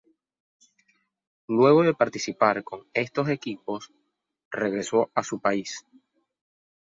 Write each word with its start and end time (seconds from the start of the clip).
Luego 1.47 1.83
de 1.83 1.93
participar 1.93 2.63
con 2.63 2.87
estos 2.91 3.29
equipos, 3.29 3.93
regresó 4.49 5.11
a 5.13 5.21
su 5.21 5.39
país. 5.39 5.85